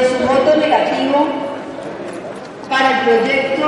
De 0.00 0.06
su 0.06 0.18
voto 0.26 0.56
negativo 0.56 1.26
para 2.68 2.90
el 2.90 2.98
proyecto 3.06 3.66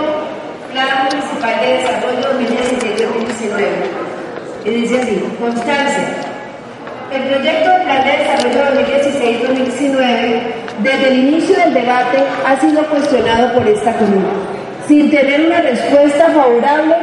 Plan 0.72 1.08
Municipal 1.10 1.60
de 1.60 1.66
Desarrollo 1.78 2.22
2016-2019. 2.38 3.60
Y 4.64 4.70
dice 4.70 5.00
así, 5.00 5.24
Constancia. 5.40 6.08
El 7.12 7.22
proyecto 7.22 7.70
de 7.70 7.78
Plan 7.80 8.04
de 8.04 8.12
Desarrollo 8.18 8.62
2016-2019, 9.90 10.40
desde 10.82 11.08
el 11.08 11.18
inicio 11.18 11.56
del 11.56 11.74
debate, 11.74 12.18
ha 12.46 12.60
sido 12.60 12.84
cuestionado 12.86 13.52
por 13.52 13.66
esta 13.66 13.92
comuna, 13.94 14.28
sin 14.86 15.10
tener 15.10 15.46
una 15.46 15.60
respuesta 15.60 16.26
favorable 16.26 16.94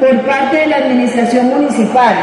por 0.00 0.20
parte 0.22 0.56
de 0.56 0.66
la 0.68 0.76
Administración 0.76 1.48
Municipal. 1.48 2.14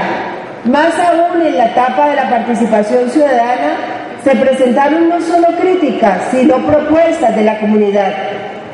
Más 0.65 0.93
aún 0.99 1.41
en 1.41 1.57
la 1.57 1.67
etapa 1.67 2.09
de 2.09 2.15
la 2.15 2.29
participación 2.29 3.09
ciudadana, 3.09 3.98
se 4.23 4.35
presentaron 4.35 5.09
no 5.09 5.21
solo 5.21 5.47
críticas, 5.59 6.29
sino 6.31 6.57
propuestas 6.65 7.35
de 7.35 7.43
la 7.43 7.59
comunidad. 7.59 8.13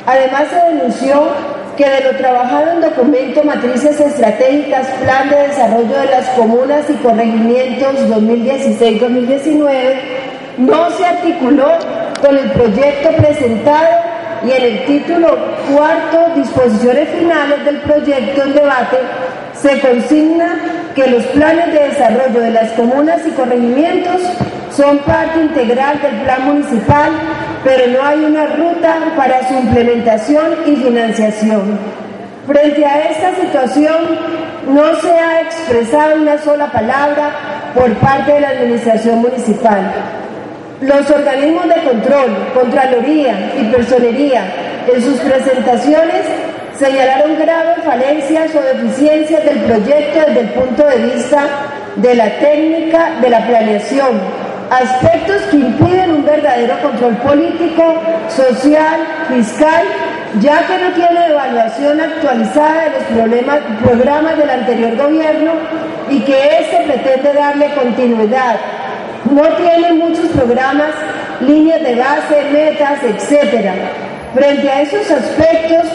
Además, 0.05 0.45
se 0.49 0.73
denunció 0.73 1.29
que 1.77 1.89
de 1.89 2.01
lo 2.01 2.17
trabajado 2.17 2.71
en 2.71 2.81
documento 2.81 3.43
Matrices 3.43 3.99
Estratégicas, 3.99 4.87
Plan 5.01 5.29
de 5.29 5.47
Desarrollo 5.47 5.99
de 5.99 6.05
las 6.05 6.29
Comunas 6.29 6.89
y 6.89 6.93
Corregimientos 6.93 8.09
2016-2019, 8.09 9.95
no 10.57 10.89
se 10.91 11.05
articuló 11.05 11.67
con 12.21 12.37
el 12.37 12.49
proyecto 12.51 13.09
presentado 13.17 13.89
y 14.45 14.51
en 14.51 14.63
el 14.63 14.85
título 14.85 15.37
cuarto, 15.73 16.33
disposiciones 16.35 17.09
finales 17.09 17.65
del 17.65 17.81
proyecto 17.81 18.43
en 18.43 18.53
debate, 18.53 18.97
se 19.65 19.79
consigna 19.79 20.59
que 20.93 21.07
los 21.07 21.23
planes 21.25 21.73
de 21.73 21.87
desarrollo 21.89 22.39
de 22.39 22.51
las 22.51 22.71
comunas 22.73 23.21
y 23.25 23.31
corregimientos 23.31 24.21
son 24.75 24.99
parte 24.99 25.41
integral 25.41 25.99
del 26.01 26.21
plan 26.21 26.45
municipal, 26.45 27.09
pero 27.63 27.87
no 27.87 28.05
hay 28.05 28.19
una 28.19 28.45
ruta 28.45 28.95
para 29.17 29.47
su 29.47 29.55
implementación 29.55 30.45
y 30.67 30.75
financiación. 30.75 31.79
Frente 32.45 32.85
a 32.85 33.09
esta 33.09 33.41
situación, 33.41 33.95
no 34.67 34.95
se 35.01 35.09
ha 35.09 35.41
expresado 35.41 36.21
una 36.21 36.37
sola 36.37 36.71
palabra 36.71 37.31
por 37.73 37.91
parte 37.95 38.33
de 38.33 38.41
la 38.41 38.49
Administración 38.49 39.19
Municipal. 39.19 39.91
Los 40.81 41.09
organismos 41.09 41.67
de 41.69 41.81
control, 41.81 42.51
Contraloría 42.53 43.53
y 43.59 43.63
Personería, 43.71 44.43
en 44.93 45.01
sus 45.01 45.17
presentaciones 45.21 46.21
señalaron 46.79 47.37
graves 47.37 47.83
falencias 47.83 48.51
o 48.55 48.61
deficiencias 48.61 49.45
del 49.45 49.59
proyecto 49.59 50.19
desde 50.27 50.39
el 50.41 50.49
punto 50.49 50.85
de 50.85 50.97
vista 50.97 51.43
de 51.95 52.15
la 52.15 52.29
técnica 52.39 53.11
de 53.21 53.29
la 53.29 53.45
planeación, 53.47 54.19
aspectos 54.69 55.41
que 55.43 55.57
impiden 55.57 56.11
un 56.11 56.25
verdadero 56.25 56.77
control 56.81 57.15
político, 57.17 57.95
social, 58.27 58.99
fiscal, 59.29 59.83
ya 60.41 60.67
que 60.67 60.77
no 60.77 60.91
tiene 60.91 61.27
evaluación 61.27 62.01
actualizada 62.01 62.83
de 62.83 62.89
los 62.89 63.03
problemas, 63.03 63.59
programas 63.81 64.37
del 64.37 64.49
anterior 64.49 64.97
gobierno 64.97 65.53
y 66.09 66.19
que 66.21 66.59
éste 66.59 66.83
pretende 66.87 67.33
darle 67.33 67.73
continuidad. 67.73 68.57
No 69.31 69.43
tiene 69.55 69.93
muchos 69.93 70.27
programas, 70.27 70.91
líneas 71.39 71.81
de 71.81 71.95
base, 71.95 72.43
metas, 72.51 73.01
etcétera. 73.03 73.73
Frente 74.35 74.69
a 74.69 74.81
esos 74.81 75.09
aspectos, 75.09 75.87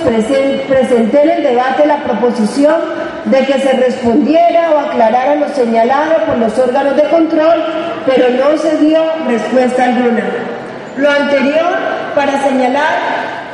presenté 0.66 1.22
en 1.22 1.30
el 1.30 1.42
debate 1.42 1.84
la 1.84 1.98
proposición 1.98 2.74
de 3.26 3.38
que 3.44 3.60
se 3.60 3.72
respondiera 3.74 4.70
o 4.70 4.78
aclarara 4.78 5.34
lo 5.34 5.48
señalado 5.50 6.24
por 6.24 6.38
los 6.38 6.58
órganos 6.58 6.96
de 6.96 7.02
control, 7.10 7.62
pero 8.06 8.30
no 8.30 8.56
se 8.56 8.78
dio 8.78 9.04
respuesta 9.28 9.84
alguna. 9.84 10.24
Lo 10.96 11.10
anterior 11.10 11.68
para 12.14 12.42
señalar 12.42 12.88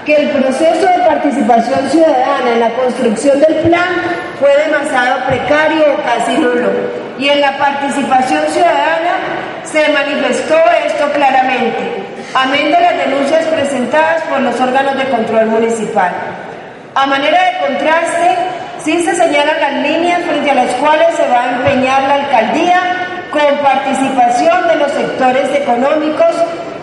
que 0.05 0.15
el 0.15 0.31
proceso 0.31 0.87
de 0.87 1.05
participación 1.05 1.91
ciudadana 1.91 2.53
en 2.53 2.61
la 2.61 2.71
construcción 2.75 3.41
del 3.41 3.57
plan 3.69 3.91
fue 4.39 4.51
demasiado 4.67 5.27
precario 5.27 5.83
o 5.95 6.03
casi 6.05 6.39
nulo. 6.39 6.71
Y 7.19 7.29
en 7.29 7.41
la 7.41 7.59
participación 7.59 8.45
ciudadana 8.51 9.17
se 9.65 9.89
manifestó 9.89 10.55
esto 10.87 11.11
claramente 11.13 12.06
amén 12.35 12.71
de 12.71 12.81
las 12.81 12.97
denuncias 12.99 13.45
presentadas 13.47 14.23
por 14.25 14.41
los 14.41 14.61
órganos 14.61 14.97
de 14.97 15.05
control 15.05 15.47
municipal. 15.47 16.11
A 16.95 17.07
manera 17.07 17.39
de 17.45 17.67
contraste, 17.67 18.37
sí 18.79 19.05
se 19.05 19.15
señalan 19.15 19.61
las 19.61 19.73
líneas 19.83 20.23
frente 20.23 20.51
a 20.51 20.55
las 20.55 20.71
cuales 20.77 21.15
se 21.17 21.29
va 21.29 21.45
a 21.45 21.51
empeñar 21.57 22.03
la 22.03 22.15
alcaldía 22.15 22.81
con 23.31 23.59
participación 23.59 24.69
de 24.69 24.77
los 24.77 24.93
sectores 24.93 25.55
económicos 25.55 26.35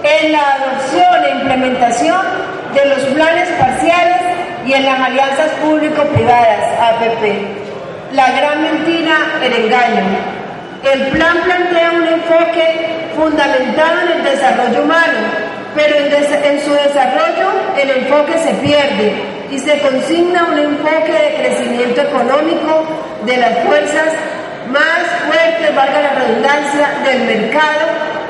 en 0.03 0.31
la 0.31 0.53
adopción 0.53 1.25
e 1.25 1.31
implementación 1.41 2.21
de 2.73 2.85
los 2.85 2.99
planes 3.13 3.49
parciales 3.59 4.21
y 4.65 4.73
en 4.73 4.85
las 4.85 4.99
alianzas 4.99 5.51
público-privadas, 5.61 6.79
APP. 6.79 8.13
La 8.13 8.31
gran 8.31 8.61
mentira, 8.61 9.15
el 9.41 9.53
engaño. 9.65 10.03
El 10.83 11.07
plan 11.07 11.37
plantea 11.43 11.91
un 11.91 12.07
enfoque 12.07 13.02
fundamentado 13.15 14.01
en 14.01 14.17
el 14.17 14.23
desarrollo 14.23 14.83
humano, 14.83 15.19
pero 15.75 15.95
en, 15.97 16.61
su 16.61 16.73
desarrollo 16.73 17.49
el 17.81 17.89
enfoque 17.89 18.37
se 18.39 18.53
pierde 18.55 19.13
y 19.51 19.59
se 19.59 19.79
consigna 19.79 20.45
un 20.51 20.57
enfoque 20.57 21.11
de 21.11 21.35
crecimiento 21.35 22.01
económico 22.01 22.85
de 23.25 23.37
las 23.37 23.59
fuerzas 23.65 24.13
más 24.69 25.01
fuertes, 25.27 25.75
valga 25.75 26.01
la 26.01 26.13
redundancia, 26.13 26.89
del 27.03 27.23
mercado, 27.25 27.85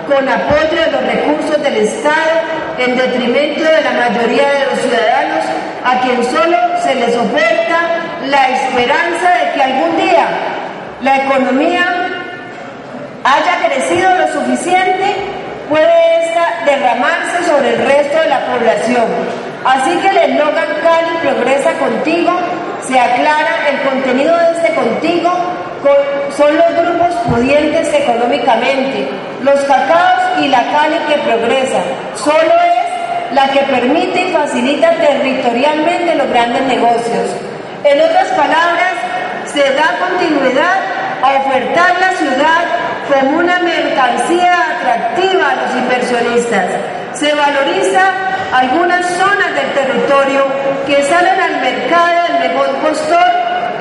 con 0.08 0.28
apoyo 0.28 0.82
de 0.82 0.92
los 0.92 1.02
recursos 1.02 1.64
del 1.64 1.78
Estado, 1.78 2.42
en 2.78 2.98
detrimento 2.98 3.64
de 3.64 3.82
la 3.82 3.92
mayoría 3.92 4.48
de 4.50 4.66
los 4.66 4.80
ciudadanos, 4.80 5.46
a 5.86 6.00
quien 6.02 6.24
solo 6.26 6.58
se 6.82 6.96
les 6.96 7.16
oferta 7.16 7.80
la 8.26 8.50
esperanza 8.50 9.30
de 9.30 9.54
que 9.54 9.64
algún 9.64 9.98
día 9.98 10.26
la 11.02 11.18
economía 11.18 12.03
haya 13.24 13.68
crecido 13.68 14.10
lo 14.16 14.28
suficiente, 14.34 15.16
puede 15.70 16.26
esta 16.26 16.66
derramarse 16.66 17.44
sobre 17.46 17.76
el 17.76 17.86
resto 17.86 18.20
de 18.20 18.30
la 18.30 18.46
población. 18.46 19.06
Así 19.66 19.98
que 19.98 20.10
el 20.10 20.18
eslogan 20.18 20.68
Cali 20.84 21.18
progresa 21.22 21.72
contigo 21.74 22.32
se 22.86 23.00
aclara 23.00 23.70
el 23.70 23.90
contenido 23.90 24.36
de 24.38 24.52
este 24.58 24.74
contigo 24.76 25.32
son 26.36 26.56
los 26.58 26.70
grupos 26.76 27.14
pudientes 27.30 27.94
económicamente, 27.94 29.10
los 29.42 29.60
cacaos 29.62 30.40
y 30.42 30.48
la 30.48 30.64
Cali 30.72 30.98
que 31.08 31.18
progresa. 31.20 31.80
Solo 32.16 32.34
es 32.38 33.34
la 33.34 33.50
que 33.50 33.60
permite 33.60 34.30
y 34.30 34.34
facilita 34.34 34.92
territorialmente 34.92 36.16
los 36.16 36.30
grandes 36.30 36.62
negocios. 36.64 37.36
En 37.84 38.02
otras 38.02 38.28
palabras, 38.30 38.94
se 39.46 39.62
da 39.74 39.98
continuidad 40.08 40.80
a 41.22 41.34
ofertar 41.40 42.00
la 42.00 42.12
ciudad 42.18 42.83
como 43.08 43.38
una 43.38 43.60
mercancía 43.60 44.56
atractiva 44.78 45.52
a 45.52 45.56
los 45.56 45.76
inversionistas. 45.76 46.66
Se 47.14 47.34
valoriza 47.34 48.12
algunas 48.54 49.06
zonas 49.06 49.54
del 49.56 49.72
territorio 49.74 50.46
que 50.86 51.04
salen 51.04 51.40
al 51.40 51.62
mercado 51.62 52.24
del 52.28 52.50
mejor 52.50 52.70
postor, 52.78 53.32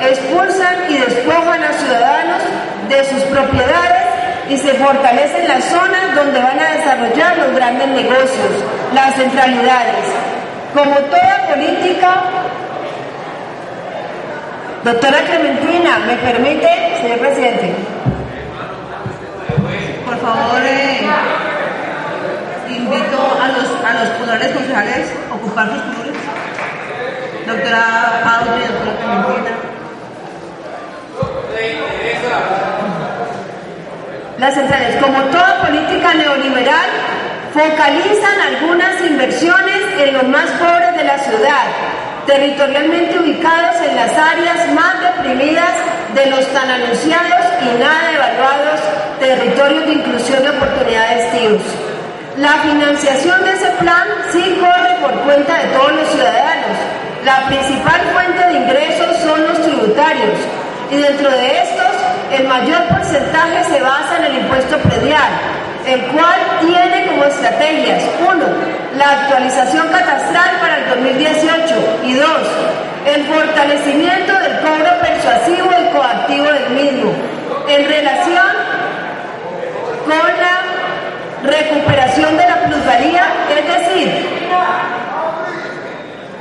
expulsan 0.00 0.74
y 0.88 0.98
despojan 0.98 1.62
a 1.62 1.72
ciudadanos 1.72 2.42
de 2.88 3.04
sus 3.04 3.22
propiedades 3.24 4.02
y 4.48 4.56
se 4.58 4.74
fortalecen 4.74 5.48
las 5.48 5.64
zonas 5.64 6.14
donde 6.14 6.40
van 6.40 6.58
a 6.58 6.72
desarrollar 6.72 7.38
los 7.38 7.54
grandes 7.54 7.88
negocios, 7.88 8.64
las 8.94 9.14
centralidades. 9.14 10.04
Como 10.74 10.94
toda 10.96 11.48
política, 11.48 12.22
doctora 14.84 15.18
Clementina, 15.20 15.98
¿me 16.06 16.16
permite, 16.16 16.68
señor 17.00 17.18
presidente? 17.18 17.91
Por 20.22 20.30
favor, 20.30 20.62
invito 22.70 23.18
a 23.42 23.48
los, 23.48 23.68
a 23.84 23.92
los 23.94 24.52
concejales 24.52 25.12
a 25.30 25.34
ocupar 25.34 25.68
sus 25.68 25.82
colores. 25.82 26.22
Doctora 27.46 28.38
Audrey, 28.38 28.68
doctora 28.68 29.24
Clementina. 29.24 29.56
Las 34.38 34.54
centrales, 34.54 34.96
como 35.02 35.22
toda 35.24 35.60
política 35.62 36.14
neoliberal, 36.14 36.90
focalizan 37.52 38.40
algunas 38.40 39.00
inversiones 39.04 39.82
en 39.98 40.14
los 40.14 40.24
más 40.28 40.50
pobres 40.52 40.96
de 40.96 41.04
la 41.04 41.18
ciudad, 41.18 41.64
territorialmente 42.26 43.18
ubicados 43.18 43.76
en 43.88 43.96
las 43.96 44.16
áreas 44.16 44.72
más 44.72 45.00
deprimidas 45.00 45.74
de 46.14 46.30
los 46.30 46.46
tan 46.52 46.70
anunciados 46.70 47.44
y 47.60 47.78
nada 47.78 48.12
evaluados 48.14 48.80
territorios 49.22 49.86
de 49.86 49.92
inclusión 49.92 50.42
de 50.42 50.50
oportunidades 50.50 51.30
TIUS. 51.30 51.62
La 52.38 52.54
financiación 52.66 53.44
de 53.44 53.52
ese 53.52 53.70
plan 53.78 54.02
sí 54.32 54.58
corre 54.58 54.98
por 55.00 55.12
cuenta 55.22 55.58
de 55.58 55.68
todos 55.68 55.92
los 55.92 56.08
ciudadanos. 56.10 56.74
La 57.24 57.46
principal 57.46 58.00
fuente 58.12 58.44
de 58.48 58.54
ingresos 58.54 59.16
son 59.22 59.46
los 59.46 59.62
tributarios 59.62 60.34
y 60.90 60.96
dentro 60.96 61.30
de 61.30 61.62
estos 61.62 61.92
el 62.32 62.48
mayor 62.48 62.82
porcentaje 62.88 63.62
se 63.70 63.80
basa 63.80 64.16
en 64.18 64.24
el 64.24 64.34
impuesto 64.42 64.76
predial, 64.78 65.30
el 65.86 66.00
cual 66.06 66.40
tiene 66.60 67.06
como 67.06 67.24
estrategias, 67.24 68.02
uno, 68.26 68.46
la 68.98 69.08
actualización 69.22 69.86
catastral 69.88 70.50
para 70.60 70.78
el 70.78 70.88
2018 70.98 71.74
y 72.02 72.14
dos, 72.14 72.42
el 73.06 73.24
fortalecimiento 73.26 74.32
del 74.32 74.58
cobro 74.60 74.90
persuasivo 75.00 75.70
y 75.78 75.94
coactivo 75.94 76.46
del 76.46 76.70
mismo, 76.70 77.12
en 77.68 77.88
relación 77.88 78.61
con 80.20 80.30
la 80.40 81.58
recuperación 81.58 82.36
de 82.36 82.46
la 82.46 82.56
plusvalía, 82.64 83.24
es 83.56 83.66
decir, 83.66 84.10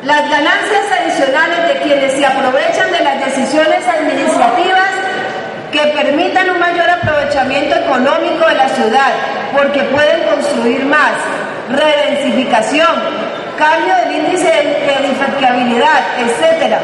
las 0.03 0.29
ganancias 0.29 0.83
adicionales 0.99 1.67
de 1.67 1.79
quienes 1.81 2.13
se 2.13 2.25
aprovechan 2.25 2.91
de 2.91 2.99
las 3.01 3.25
decisiones 3.25 3.87
administrativas 3.87 4.89
que 5.71 5.79
permitan 5.95 6.49
un 6.49 6.59
mayor 6.59 6.89
aprovechamiento 6.89 7.75
económico 7.75 8.47
de 8.47 8.55
la 8.55 8.69
ciudad, 8.69 9.11
porque 9.53 9.83
pueden 9.83 10.23
construir 10.23 10.83
más, 10.85 11.13
redensificación, 11.69 12.89
cambio 13.57 13.95
del 13.95 14.25
índice 14.25 14.47
de 14.47 14.93
edificabilidad, 15.05 16.01
etc. 16.19 16.75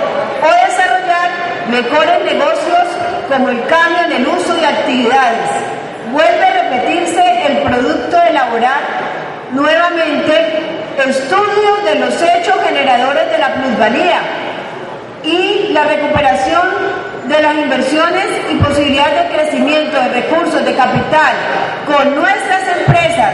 O 0.43 0.67
desarrollar 0.69 1.29
mejores 1.69 2.23
negocios 2.23 2.87
como 3.27 3.49
el 3.49 3.61
cambio 3.65 4.05
en 4.05 4.11
el 4.13 4.27
uso 4.27 4.53
de 4.53 4.65
actividades. 4.65 5.49
Vuelve 6.11 6.56
repetirse 6.69 7.47
el 7.47 7.57
producto 7.59 8.17
elaborar 8.21 8.79
nuevamente 9.51 10.77
estudios 11.07 11.85
de 11.85 11.99
los 11.99 12.21
hechos 12.21 12.55
generadores 12.65 13.31
de 13.31 13.37
la 13.37 13.53
plusvalía 13.53 14.19
y 15.23 15.69
la 15.71 15.83
recuperación 15.83 16.67
de 17.25 17.41
las 17.41 17.55
inversiones 17.55 18.25
y 18.51 18.55
posibilidades 18.55 19.29
de 19.29 19.37
crecimiento 19.37 19.99
de 19.99 20.09
recursos 20.09 20.65
de 20.65 20.73
capital 20.73 21.33
con 21.85 22.15
nuestras 22.15 22.61
empresas, 22.79 23.33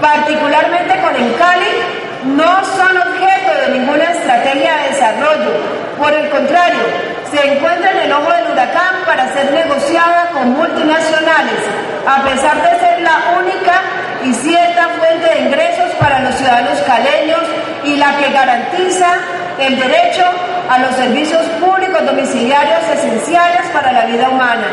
particularmente 0.00 1.00
con 1.00 1.14
Encali, 1.16 2.36
no 2.36 2.64
son 2.64 2.96
objeto 2.96 3.60
de 3.60 3.78
ninguna 3.78 4.04
estrategia 4.04 4.76
de 4.76 4.88
desarrollo. 4.88 5.50
Por 5.98 6.12
el 6.12 6.28
contrario, 6.30 6.82
se 7.30 7.52
encuentra 7.52 7.90
en 7.92 7.98
el 7.98 8.12
ojo 8.12 8.32
del 8.32 8.52
huracán 8.52 9.04
para 9.06 9.32
ser 9.32 9.52
negociada 9.52 10.30
con 10.32 10.50
multinacionales, 10.50 11.60
a 12.06 12.22
pesar 12.22 12.62
de 12.62 12.78
ser 12.78 13.00
la 13.00 13.36
única 13.38 13.82
y 14.24 14.32
cierta 14.34 14.88
fuente 14.98 15.28
de 15.28 15.40
ingresos 15.40 15.90
para 15.98 16.20
los 16.20 16.34
ciudadanos 16.36 16.78
caleños 16.82 17.40
y 17.84 17.96
la 17.96 18.16
que 18.16 18.32
garantiza 18.32 19.18
el 19.58 19.76
derecho 19.76 20.24
a 20.70 20.78
los 20.78 20.94
servicios 20.94 21.42
públicos 21.60 22.06
domiciliarios 22.06 22.80
esenciales 22.94 23.62
para 23.72 23.92
la 23.92 24.06
vida 24.06 24.28
humana. 24.28 24.66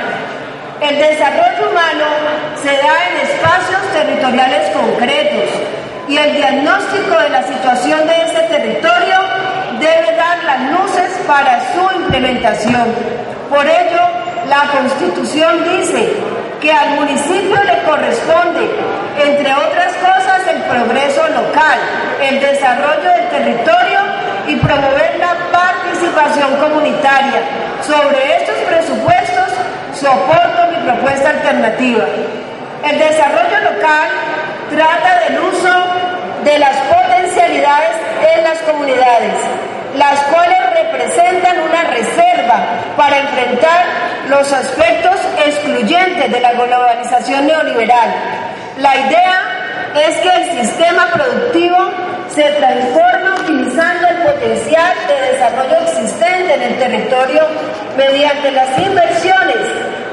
El 0.79 0.97
desarrollo 0.97 1.71
humano 1.71 2.05
se 2.61 2.69
da 2.69 2.95
en 3.09 3.27
espacios 3.27 3.81
territoriales 3.93 4.69
concretos 4.69 5.49
y 6.07 6.17
el 6.17 6.35
diagnóstico 6.35 7.17
de 7.17 7.29
la 7.29 7.43
situación 7.43 8.05
de 8.05 8.21
ese 8.23 8.39
territorio 8.49 9.17
debe 9.79 10.15
dar 10.17 10.43
las 10.43 10.61
luces 10.71 11.11
para 11.25 11.61
su 11.73 11.99
implementación. 11.99 12.93
Por 13.49 13.65
ello, 13.65 14.01
la 14.49 14.69
Constitución 14.71 15.63
dice 15.63 16.32
que 16.63 16.71
al 16.71 16.91
municipio 16.91 17.61
le 17.61 17.83
corresponde, 17.83 18.69
entre 19.21 19.53
otras 19.53 19.93
cosas, 19.95 20.47
el 20.47 20.61
progreso 20.61 21.27
local, 21.27 21.77
el 22.21 22.39
desarrollo 22.39 23.09
del 23.09 23.27
territorio 23.27 23.99
y 24.47 24.55
promover 24.55 25.17
la 25.19 25.35
participación 25.51 26.55
comunitaria. 26.55 27.41
Sobre 27.81 28.37
estos 28.37 28.55
presupuestos 28.59 29.49
soporto 29.93 30.67
mi 30.71 30.77
propuesta 30.89 31.31
alternativa. 31.31 32.05
El 32.89 32.97
desarrollo 32.97 33.59
local 33.71 34.07
trata 34.69 35.19
del 35.27 35.39
uso 35.39 35.73
de 36.45 36.59
las 36.59 36.77
potencialidades 36.77 37.91
en 38.37 38.43
las 38.45 38.59
comunidades, 38.59 39.33
las 39.97 40.17
cuales 40.31 40.59
representan 40.75 41.59
una 41.59 41.83
reserva 41.91 42.32
para 42.97 43.19
enfrentar 43.19 43.85
los 44.29 44.51
aspectos 44.51 45.15
excluyentes 45.45 46.31
de 46.31 46.39
la 46.39 46.53
globalización 46.53 47.47
neoliberal. 47.47 48.09
La 48.77 48.95
idea 48.95 49.53
es 50.07 50.17
que 50.17 50.29
el 50.29 50.65
sistema 50.65 51.07
productivo 51.13 51.77
se 52.29 52.43
transforma 52.43 53.35
utilizando 53.41 54.07
el 54.07 54.17
potencial 54.17 54.93
de 55.07 55.31
desarrollo 55.33 55.77
existente 55.83 56.53
en 56.55 56.61
el 56.63 56.79
territorio 56.79 57.43
mediante 57.95 58.51
las 58.51 58.79
inversiones 58.79 59.57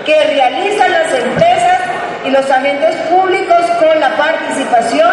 que 0.05 0.25
realizan 0.25 0.93
las 0.93 1.15
empresas 1.15 1.81
y 2.26 2.31
los 2.31 2.50
agentes 2.50 2.94
públicos 3.09 3.61
con 3.79 3.99
la 4.00 4.11
participación 4.17 5.11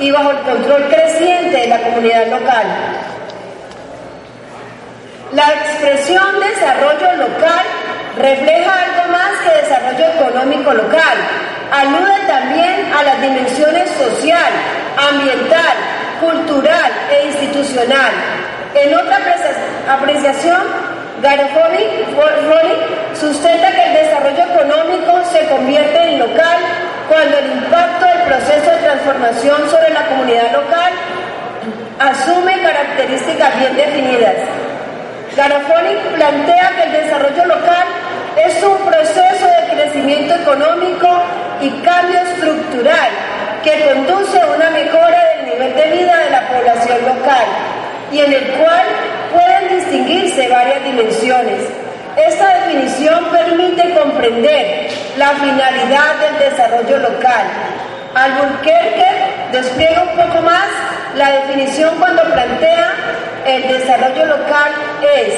y 0.00 0.10
bajo 0.10 0.30
el 0.30 0.38
control 0.38 0.88
creciente 0.88 1.58
de 1.58 1.66
la 1.68 1.78
comunidad 1.82 2.26
local. 2.28 2.66
La 5.32 5.48
expresión 5.48 6.38
desarrollo 6.38 7.14
local 7.14 7.64
refleja 8.16 8.72
algo 8.72 9.12
más 9.12 9.32
que 9.42 9.60
desarrollo 9.60 10.06
económico 10.14 10.72
local. 10.72 11.18
Alude 11.72 12.26
también 12.28 12.92
a 12.96 13.02
las 13.02 13.20
dimensiones 13.20 13.90
social, 13.90 14.52
ambiental, 15.10 15.74
cultural 16.20 16.92
e 17.10 17.26
institucional. 17.26 18.12
En 18.74 18.94
otra 18.94 19.18
apreciación, 19.88 20.62
Garofoli 21.20 21.86
sustenta 23.18 23.72
que 23.72 23.82
el 23.82 23.94
desarrollo 23.94 24.44
económico 24.44 25.24
se 25.32 25.44
convierte 25.48 26.02
en 26.02 26.20
local 26.20 26.58
cuando 27.08 27.36
el 27.38 27.46
impacto 27.46 28.06
del 28.06 28.22
proceso 28.22 28.70
de 28.70 28.76
transformación 28.76 29.70
sobre 29.70 29.90
la 29.92 30.06
comunidad 30.06 30.52
local 30.52 30.92
asume 31.98 32.60
características 32.62 33.58
bien 33.58 33.76
definidas. 33.76 34.55
Garofoli 35.36 35.94
plantea 36.14 36.72
que 36.76 36.82
el 36.84 36.92
desarrollo 37.04 37.44
local 37.44 37.86
es 38.42 38.62
un 38.64 38.78
proceso 38.86 39.46
de 39.46 39.74
crecimiento 39.74 40.34
económico 40.34 41.08
y 41.60 41.68
cambio 41.82 42.20
estructural 42.20 43.10
que 43.62 43.84
conduce 43.84 44.40
a 44.40 44.46
una 44.46 44.70
mejora 44.70 45.24
del 45.36 45.52
nivel 45.52 45.74
de 45.74 45.90
vida 45.98 46.16
de 46.24 46.30
la 46.30 46.48
población 46.48 46.98
local 47.04 47.44
y 48.10 48.20
en 48.20 48.32
el 48.32 48.46
cual 48.52 48.86
pueden 49.30 49.76
distinguirse 49.76 50.48
varias 50.48 50.82
dimensiones. 50.84 51.68
Esta 52.16 52.60
definición 52.60 53.26
permite 53.26 53.94
comprender 53.94 54.88
la 55.18 55.30
finalidad 55.32 56.14
del 56.16 56.50
desarrollo 56.50 56.96
local. 57.10 57.44
Albuquerque 58.14 59.10
despliega 59.52 60.02
un 60.02 60.16
poco 60.16 60.40
más 60.40 60.66
la 61.16 61.30
definición 61.30 61.94
cuando 61.98 62.22
plantea 62.24 62.94
el 63.46 63.62
desarrollo 63.68 64.26
local 64.26 64.72
es 65.14 65.34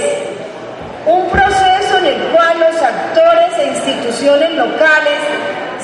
un 1.07 1.29
proceso 1.31 1.99
en 1.99 2.07
el 2.07 2.23
cual 2.33 2.59
los 2.59 2.83
actores 2.83 3.59
e 3.59 3.67
instituciones 3.69 4.55
locales 4.55 5.19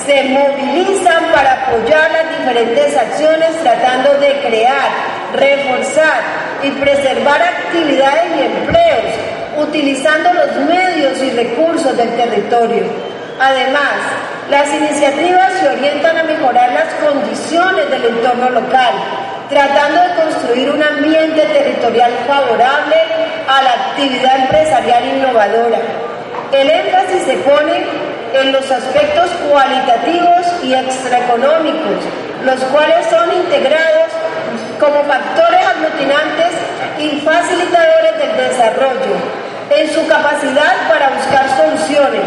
se 0.05 0.23
movilizan 0.23 1.23
para 1.33 1.53
apoyar 1.53 2.11
las 2.11 2.39
diferentes 2.39 2.97
acciones 2.97 3.49
tratando 3.63 4.15
de 4.15 4.33
crear, 4.45 4.89
reforzar 5.33 6.21
y 6.61 6.71
preservar 6.71 7.41
actividades 7.41 8.25
y 8.37 8.41
empleos 8.41 9.67
utilizando 9.67 10.33
los 10.33 10.55
medios 10.67 11.21
y 11.23 11.29
recursos 11.31 11.95
del 11.95 12.09
territorio. 12.17 12.83
Además, 13.39 13.93
las 14.49 14.67
iniciativas 14.73 15.53
se 15.59 15.69
orientan 15.69 16.17
a 16.17 16.23
mejorar 16.23 16.71
las 16.73 16.93
condiciones 16.95 17.89
del 17.89 18.05
entorno 18.05 18.49
local, 18.49 18.93
tratando 19.49 20.01
de 20.01 20.15
construir 20.15 20.69
un 20.71 20.83
ambiente 20.83 21.41
territorial 21.41 22.11
favorable 22.27 22.95
a 23.47 23.61
la 23.61 23.71
actividad 23.71 24.39
empresarial 24.39 25.05
innovadora. 25.05 25.79
El 26.51 26.69
énfasis 26.69 27.23
se 27.25 27.37
pone 27.37 27.85
en 28.33 28.51
los 28.51 28.69
aspectos 28.69 29.29
cualitativos 29.49 30.63
y 30.63 30.73
extraeconómicos, 30.73 32.03
los 32.43 32.59
cuales 32.71 33.05
son 33.09 33.31
integrados 33.33 34.11
como 34.79 35.03
factores 35.03 35.65
aglutinantes 35.65 36.51
y 36.99 37.19
facilitadores 37.21 38.17
del 38.17 38.49
desarrollo, 38.49 39.15
en 39.69 39.89
su 39.89 40.07
capacidad 40.07 40.87
para 40.89 41.09
buscar 41.09 41.45
soluciones 41.57 42.23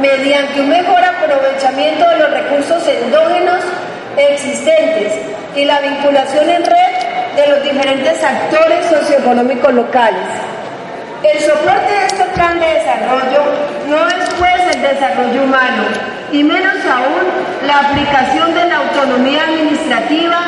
mediante 0.00 0.60
un 0.60 0.68
mejor 0.68 1.02
aprovechamiento 1.02 2.08
de 2.08 2.16
los 2.18 2.30
recursos 2.30 2.86
endógenos 2.86 3.60
existentes 4.16 5.12
y 5.54 5.64
la 5.64 5.80
vinculación 5.80 6.48
en 6.48 6.64
red 6.64 7.36
de 7.36 7.48
los 7.48 7.62
diferentes 7.62 8.22
actores 8.22 8.86
socioeconómicos 8.86 9.72
locales. 9.74 10.26
El 11.22 11.40
soporte 11.40 11.92
de 11.92 12.06
este 12.06 12.24
plan 12.34 12.58
de 12.60 12.66
desarrollo 12.66 13.42
no 13.88 14.08
es 14.08 14.28
pues 14.38 14.76
el 14.76 14.82
desarrollo 14.82 15.42
humano 15.42 15.84
y 16.32 16.42
menos 16.42 16.74
aún 16.84 17.66
la 17.66 17.80
aplicación 17.88 18.54
de 18.54 18.64
la 18.66 18.76
autonomía 18.76 19.42
administrativa 19.44 20.38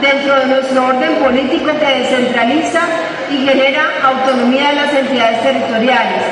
dentro 0.00 0.36
de 0.36 0.46
nuestro 0.46 0.86
orden 0.86 1.14
político 1.16 1.70
que 1.78 2.00
descentraliza 2.00 2.80
y 3.30 3.46
genera 3.46 3.82
autonomía 4.02 4.68
de 4.68 4.74
las 4.74 4.94
entidades 4.94 5.42
territoriales. 5.42 6.22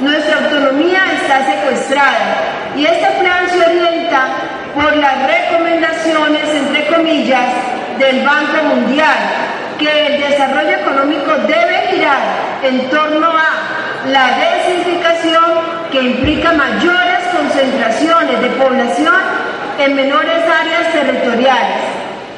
Nuestra 0.00 0.36
autonomía 0.38 1.00
está 1.22 1.46
secuestrada 1.46 2.36
y 2.76 2.84
este 2.84 3.10
plan 3.20 3.48
se 3.48 3.64
orienta 3.64 4.26
por 4.74 4.96
las 4.96 5.14
recomendaciones, 5.26 6.48
entre 6.48 6.86
comillas, 6.88 7.46
del 7.98 8.24
Banco 8.24 8.62
Mundial, 8.74 9.16
que 9.78 10.06
el 10.06 10.20
desarrollo 10.20 10.76
económico 10.78 11.32
debe 11.46 11.88
girar 11.90 12.18
en 12.62 12.88
torno 12.90 13.28
a 13.28 14.08
la 14.10 14.38
desinficación 14.38 15.44
que 15.90 16.02
implica 16.02 16.52
mayores 16.52 17.18
concentraciones 17.32 18.40
de 18.40 18.48
población 18.50 19.14
en 19.78 19.96
menores 19.96 20.42
áreas 20.44 20.92
territoriales, 20.92 21.82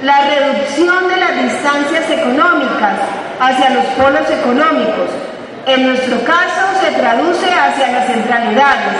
la 0.02 0.28
reducción 0.28 1.08
de 1.08 1.16
las 1.16 1.42
distancias 1.42 2.10
económicas 2.10 2.94
hacia 3.40 3.70
los 3.70 3.84
polos 3.96 4.28
económicos, 4.30 5.10
en 5.66 5.86
nuestro 5.86 6.22
caso 6.24 6.80
se 6.80 6.92
traduce 6.92 7.46
hacia 7.52 7.92
las 7.92 8.06
centralidades, 8.06 8.94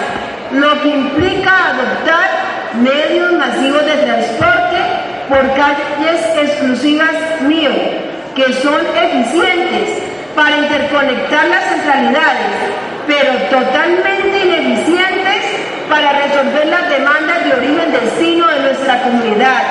lo 0.53 0.81
que 0.83 0.89
implica 0.89 1.71
adoptar 1.71 2.36
medios 2.77 3.33
masivos 3.33 3.85
de 3.85 3.97
transporte 3.97 4.77
por 5.29 5.41
calles 5.55 6.21
exclusivas 6.37 7.41
mío, 7.43 7.71
que 8.35 8.53
son 8.55 8.81
eficientes 8.97 10.03
para 10.35 10.57
interconectar 10.59 11.47
las 11.47 11.65
centralidades, 11.65 12.53
pero 13.07 13.33
totalmente 13.51 14.39
ineficientes 14.45 15.43
para 15.89 16.13
resolver 16.13 16.67
las 16.67 16.89
demandas 16.91 17.45
de 17.45 17.55
origen-destino 17.55 18.47
de 18.49 18.61
nuestra 18.61 19.03
comunidad, 19.03 19.63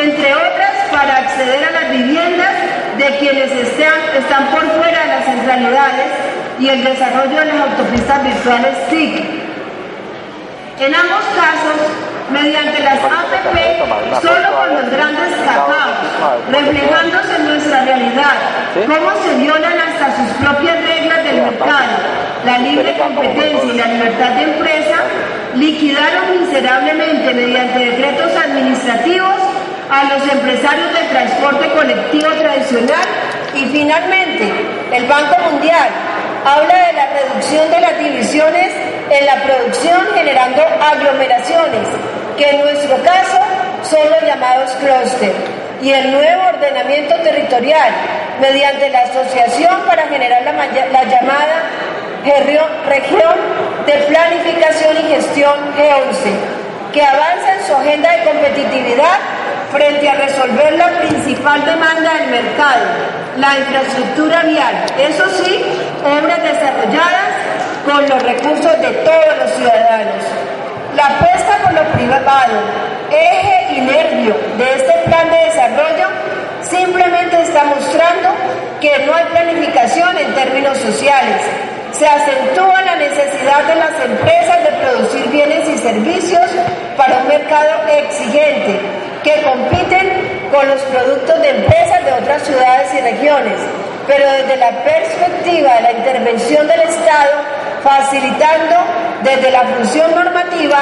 entre 0.00 0.34
otras 0.34 0.68
para 0.90 1.16
acceder 1.18 1.64
a 1.64 1.70
las 1.70 1.90
viviendas 1.90 2.52
de 2.96 3.18
quienes 3.18 3.52
están 3.52 4.46
por 4.50 4.62
fuera 4.80 5.02
de 5.02 5.08
las 5.08 5.24
centralidades 5.24 6.06
y 6.58 6.68
el 6.68 6.84
desarrollo 6.84 7.38
de 7.38 7.44
las 7.44 7.60
autopistas 7.60 8.24
virtuales 8.24 8.88
TIC. 8.88 9.24
En 10.80 10.94
ambos 10.94 11.24
casos, 11.34 12.17
mediante 12.30 12.82
las 12.82 12.98
APP, 12.98 14.22
solo 14.22 14.56
con 14.56 14.74
los 14.74 14.90
grandes 14.90 15.34
capados, 15.44 15.96
reflejándose 16.50 17.36
en 17.36 17.44
nuestra 17.46 17.84
realidad, 17.84 18.34
cómo 18.74 19.10
se 19.22 19.34
violan 19.36 19.78
hasta 19.78 20.16
sus 20.16 20.30
propias 20.44 20.76
reglas 20.84 21.24
del 21.24 21.42
mercado, 21.42 21.96
la 22.44 22.58
libre 22.58 22.96
competencia 22.98 23.72
y 23.72 23.76
la 23.76 23.86
libertad 23.86 24.30
de 24.30 24.42
empresa, 24.42 24.96
liquidaron 25.54 26.40
miserablemente 26.40 27.34
mediante 27.34 27.78
decretos 27.78 28.30
administrativos 28.36 29.34
a 29.90 30.04
los 30.04 30.22
empresarios 30.32 30.92
del 30.92 31.08
transporte 31.08 31.70
colectivo 31.70 32.28
tradicional. 32.32 33.06
Y 33.54 33.64
finalmente 33.66 34.52
el 34.92 35.06
Banco 35.06 35.36
Mundial 35.50 35.88
habla 36.44 36.86
de 36.86 36.92
la 36.92 37.06
reducción 37.06 37.70
de 37.70 37.80
las 37.80 37.98
divisiones 37.98 38.72
en 39.10 39.26
la 39.26 39.42
producción 39.42 40.00
generando 40.14 40.62
aglomeraciones, 40.62 41.88
que 42.38 42.48
en 42.48 42.60
nuestro 42.60 42.96
caso 43.02 43.38
son 43.82 44.08
los 44.10 44.22
llamados 44.22 44.70
clúster, 44.80 45.32
y 45.82 45.92
el 45.92 46.12
nuevo 46.12 46.42
ordenamiento 46.46 47.14
territorial 47.22 47.90
mediante 48.40 48.88
la 48.90 49.00
asociación 49.00 49.82
para 49.86 50.08
generar 50.08 50.42
la, 50.42 50.52
la 50.52 51.04
llamada 51.04 51.62
región 52.88 53.34
de 53.86 53.92
planificación 53.92 54.96
y 54.96 55.14
gestión 55.14 55.54
G11, 55.76 56.92
que 56.92 57.02
avanza 57.02 57.54
en 57.54 57.66
su 57.66 57.74
agenda 57.74 58.10
de 58.12 58.24
competitividad 58.24 59.18
frente 59.72 60.08
a 60.08 60.14
resolver 60.14 60.72
la 60.74 60.88
principal 61.00 61.64
demanda 61.64 62.14
del 62.14 62.30
mercado, 62.30 62.84
la 63.36 63.58
infraestructura 63.58 64.42
vial. 64.42 64.74
Eso 64.98 65.24
sí, 65.42 65.64
obras 66.04 66.42
desarrolladas 66.42 67.28
con 67.84 68.08
los 68.08 68.22
recursos 68.22 68.80
de 68.80 68.90
todos 69.04 69.38
los 69.38 69.50
ciudadanos. 69.52 70.24
La 70.98 71.06
apuesta 71.06 71.58
por 71.62 71.72
lo 71.74 71.84
privado, 71.92 72.58
eje 73.08 73.74
y 73.74 73.80
nervio 73.82 74.34
de 74.58 74.74
este 74.74 74.92
plan 75.04 75.30
de 75.30 75.36
desarrollo, 75.44 76.08
simplemente 76.62 77.40
está 77.40 77.62
mostrando 77.66 78.30
que 78.80 79.06
no 79.06 79.14
hay 79.14 79.24
planificación 79.26 80.18
en 80.18 80.34
términos 80.34 80.76
sociales. 80.78 81.36
Se 81.92 82.04
acentúa 82.04 82.82
la 82.82 82.96
necesidad 82.96 83.62
de 83.68 83.76
las 83.76 83.92
empresas 84.04 84.64
de 84.64 84.70
producir 84.72 85.28
bienes 85.28 85.68
y 85.68 85.78
servicios 85.78 86.50
para 86.96 87.18
un 87.18 87.28
mercado 87.28 87.86
exigente 87.86 88.80
que 89.22 89.40
compiten 89.42 90.50
con 90.50 90.66
los 90.66 90.82
productos 90.82 91.40
de 91.42 91.50
empresas 91.50 92.04
de 92.04 92.12
otras 92.12 92.42
ciudades 92.42 92.92
y 92.94 93.00
regiones, 93.02 93.60
pero 94.08 94.28
desde 94.32 94.56
la 94.56 94.82
perspectiva 94.82 95.74
de 95.74 95.80
la 95.80 95.92
intervención 95.92 96.66
del 96.66 96.80
Estado, 96.80 97.57
facilitando 97.88 98.76
desde 99.22 99.50
la 99.50 99.62
función 99.62 100.14
normativa 100.14 100.78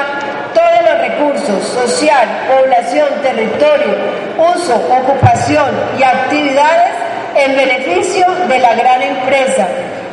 todos 0.52 0.90
los 0.90 0.98
recursos, 0.98 1.68
social, 1.68 2.26
población, 2.48 3.08
territorio, 3.22 3.94
uso, 4.36 4.75
ocupación 4.75 5.70
y 5.98 6.02
actividades 6.02 6.94
en 7.36 7.56
beneficio 7.56 8.26
de 8.48 8.58
la 8.58 8.75
gran 8.75 9.02
empresa. 9.02 9.68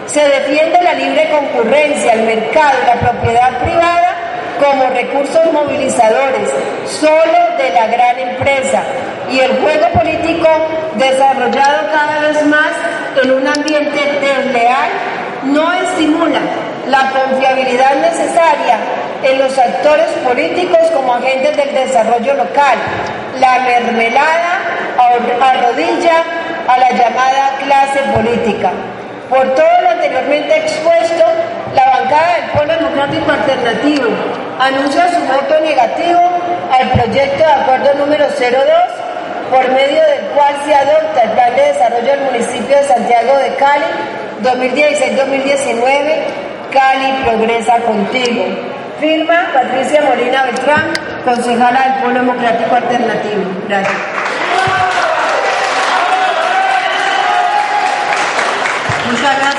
Se 0.05 0.21
defiende 0.21 0.83
la 0.83 0.93
libre 0.93 1.29
concurrencia, 1.31 2.13
el 2.13 2.23
mercado 2.23 2.73
y 2.83 2.85
la 2.85 3.09
propiedad 3.09 3.59
privada 3.63 4.15
como 4.59 4.89
recursos 4.91 5.51
movilizadores 5.51 6.47
solo 6.85 7.57
de 7.57 7.69
la 7.71 7.87
gran 7.87 8.19
empresa 8.19 8.83
y 9.31 9.39
el 9.39 9.59
juego 9.61 9.87
político 9.93 10.47
desarrollado 10.95 11.89
cada 11.91 12.19
vez 12.19 12.45
más 12.45 12.71
en 13.23 13.31
un 13.31 13.47
ambiente 13.47 13.99
desleal 14.21 14.91
no 15.45 15.73
estimula 15.73 16.39
la 16.87 17.11
confiabilidad 17.11 17.95
necesaria 17.95 18.77
en 19.23 19.39
los 19.39 19.57
actores 19.57 20.07
políticos 20.23 20.79
como 20.93 21.13
agentes 21.13 21.55
del 21.55 21.73
desarrollo 21.73 22.33
local. 22.33 22.77
La 23.39 23.59
mermelada 23.59 24.59
arrodilla 25.41 26.23
a 26.67 26.77
la 26.77 26.89
llamada 26.91 27.57
clase 27.59 27.99
política. 28.13 28.71
Por 29.29 29.55
todo 29.55 29.81
lo 29.81 29.89
anteriormente 29.89 30.57
expuesto, 30.57 31.23
la 31.73 31.85
bancada 31.85 32.35
del 32.35 32.51
Polo 32.51 32.73
Democrático 32.73 33.31
Alternativo 33.31 34.09
anuncia 34.59 35.09
su 35.09 35.21
voto 35.21 35.59
negativo 35.61 36.19
al 36.71 36.91
proyecto 36.91 37.37
de 37.37 37.51
acuerdo 37.51 37.93
número 37.95 38.27
02, 38.27 38.49
por 39.49 39.71
medio 39.71 40.03
del 40.03 40.25
cual 40.35 40.55
se 40.65 40.75
adopta 40.75 41.23
el 41.23 41.31
Plan 41.31 41.55
de 41.55 41.61
Desarrollo 41.63 42.11
del 42.11 42.21
municipio 42.21 42.77
de 42.77 42.83
Santiago 42.83 43.37
de 43.37 43.55
Cali 43.55 43.85
2016-2019, 44.43 46.42
Cali 46.73 47.23
Progresa 47.23 47.75
Contigo. 47.81 48.45
Firma 48.99 49.51
Patricia 49.53 50.01
Molina 50.01 50.43
Beltrán, 50.45 50.91
concejala 51.23 51.81
del 51.83 51.93
Polo 52.01 52.13
Democrático 52.15 52.75
Alternativo. 52.75 53.43
Gracias. 53.67 53.93
Muchas 59.05 59.21
gracias. 59.21 59.43